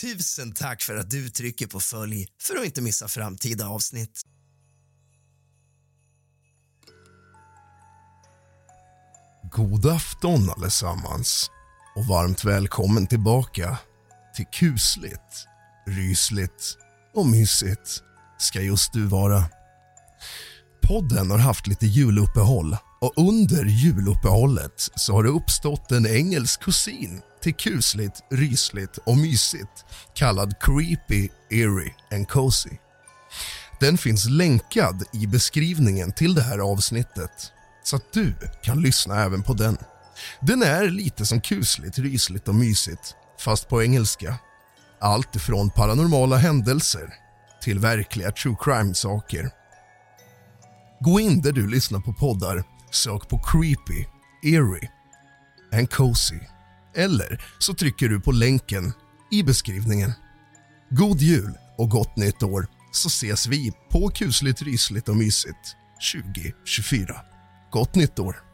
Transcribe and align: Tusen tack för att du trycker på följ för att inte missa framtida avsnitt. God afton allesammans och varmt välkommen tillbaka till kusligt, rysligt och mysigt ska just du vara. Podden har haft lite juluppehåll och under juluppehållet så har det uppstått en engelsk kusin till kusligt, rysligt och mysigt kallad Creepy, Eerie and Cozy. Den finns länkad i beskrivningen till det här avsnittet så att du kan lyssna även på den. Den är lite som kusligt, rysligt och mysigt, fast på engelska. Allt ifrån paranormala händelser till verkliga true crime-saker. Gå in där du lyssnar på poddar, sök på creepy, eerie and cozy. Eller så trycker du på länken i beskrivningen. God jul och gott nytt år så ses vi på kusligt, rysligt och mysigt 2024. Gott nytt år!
Tusen 0.00 0.52
tack 0.52 0.82
för 0.82 0.96
att 0.96 1.10
du 1.10 1.30
trycker 1.30 1.66
på 1.66 1.80
följ 1.80 2.28
för 2.42 2.56
att 2.56 2.64
inte 2.64 2.80
missa 2.80 3.08
framtida 3.08 3.68
avsnitt. 3.68 4.20
God 9.52 9.86
afton 9.86 10.50
allesammans 10.50 11.50
och 11.96 12.06
varmt 12.06 12.44
välkommen 12.44 13.06
tillbaka 13.06 13.78
till 14.36 14.46
kusligt, 14.52 15.46
rysligt 15.86 16.76
och 17.14 17.26
mysigt 17.26 18.02
ska 18.38 18.60
just 18.60 18.92
du 18.92 19.06
vara. 19.06 19.44
Podden 20.82 21.30
har 21.30 21.38
haft 21.38 21.66
lite 21.66 21.86
juluppehåll 21.86 22.76
och 23.00 23.12
under 23.16 23.64
juluppehållet 23.64 24.90
så 24.94 25.12
har 25.12 25.22
det 25.22 25.28
uppstått 25.28 25.92
en 25.92 26.06
engelsk 26.06 26.62
kusin 26.62 27.22
till 27.48 27.72
kusligt, 27.72 28.24
rysligt 28.30 28.96
och 28.96 29.16
mysigt 29.16 29.84
kallad 30.14 30.54
Creepy, 30.60 31.28
Eerie 31.50 31.94
and 32.12 32.28
Cozy. 32.28 32.70
Den 33.80 33.98
finns 33.98 34.28
länkad 34.28 35.04
i 35.12 35.26
beskrivningen 35.26 36.12
till 36.12 36.34
det 36.34 36.42
här 36.42 36.58
avsnittet 36.58 37.52
så 37.84 37.96
att 37.96 38.12
du 38.12 38.34
kan 38.62 38.82
lyssna 38.82 39.24
även 39.24 39.42
på 39.42 39.54
den. 39.54 39.78
Den 40.40 40.62
är 40.62 40.86
lite 40.90 41.26
som 41.26 41.40
kusligt, 41.40 41.98
rysligt 41.98 42.48
och 42.48 42.54
mysigt, 42.54 43.14
fast 43.38 43.68
på 43.68 43.82
engelska. 43.82 44.38
Allt 45.00 45.36
ifrån 45.36 45.70
paranormala 45.70 46.36
händelser 46.36 47.14
till 47.62 47.78
verkliga 47.78 48.30
true 48.30 48.56
crime-saker. 48.60 49.50
Gå 51.00 51.20
in 51.20 51.42
där 51.42 51.52
du 51.52 51.68
lyssnar 51.68 52.00
på 52.00 52.12
poddar, 52.12 52.64
sök 52.90 53.28
på 53.28 53.38
creepy, 53.38 54.04
eerie 54.42 54.90
and 55.72 55.90
cozy. 55.90 56.40
Eller 56.98 57.44
så 57.58 57.74
trycker 57.74 58.08
du 58.08 58.20
på 58.20 58.32
länken 58.32 58.92
i 59.30 59.42
beskrivningen. 59.42 60.12
God 60.90 61.20
jul 61.20 61.54
och 61.78 61.90
gott 61.90 62.16
nytt 62.16 62.42
år 62.42 62.66
så 62.92 63.06
ses 63.06 63.46
vi 63.46 63.72
på 63.90 64.08
kusligt, 64.08 64.62
rysligt 64.62 65.08
och 65.08 65.16
mysigt 65.16 65.76
2024. 66.14 67.16
Gott 67.70 67.94
nytt 67.94 68.18
år! 68.18 68.47